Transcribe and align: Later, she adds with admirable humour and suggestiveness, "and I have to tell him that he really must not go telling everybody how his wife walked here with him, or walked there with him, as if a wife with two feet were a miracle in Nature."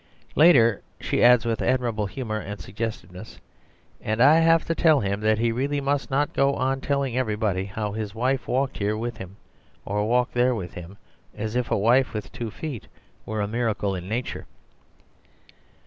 Later, 0.33 0.81
she 0.99 1.21
adds 1.23 1.45
with 1.45 1.61
admirable 1.61 2.07
humour 2.07 2.39
and 2.39 2.59
suggestiveness, 2.59 3.39
"and 4.01 4.19
I 4.19 4.39
have 4.39 4.65
to 4.65 4.73
tell 4.73 5.01
him 5.01 5.21
that 5.21 5.37
he 5.37 5.51
really 5.51 5.79
must 5.79 6.09
not 6.09 6.33
go 6.33 6.53
telling 6.81 7.15
everybody 7.15 7.65
how 7.65 7.91
his 7.91 8.15
wife 8.15 8.47
walked 8.47 8.79
here 8.79 8.97
with 8.97 9.17
him, 9.17 9.37
or 9.85 10.09
walked 10.09 10.33
there 10.33 10.55
with 10.55 10.73
him, 10.73 10.97
as 11.37 11.55
if 11.55 11.69
a 11.69 11.77
wife 11.77 12.15
with 12.15 12.31
two 12.31 12.49
feet 12.49 12.87
were 13.27 13.41
a 13.41 13.47
miracle 13.47 13.93
in 13.93 14.09
Nature." 14.09 14.47